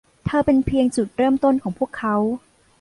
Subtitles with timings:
[0.25, 2.15] เธอเป็นเพียงจุดเริ่มต้นของพวกเขา